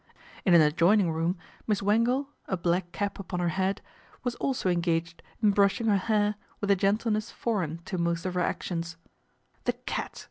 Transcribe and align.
In 0.45 0.55
an 0.55 0.61
adjoining 0.61 1.11
room 1.11 1.37
Miss 1.67 1.83
Wangle, 1.83 2.29
a 2.47 2.57
black 2.57 2.91
cap 2.91 3.19
upon 3.19 3.39
her 3.39 3.49
head, 3.49 3.83
was 4.23 4.33
also 4.37 4.67
engaged 4.67 5.21
in 5.43 5.51
brushing 5.51 5.85
her 5.85 5.97
hair 5.97 6.33
with 6.59 6.71
a 6.71 6.75
gentleness 6.75 7.29
foreign 7.29 7.77
to 7.85 7.99
most 7.99 8.25
of 8.25 8.33
her 8.33 8.39
actions" 8.41 8.97
The 9.65 9.73
cat 9.73 10.19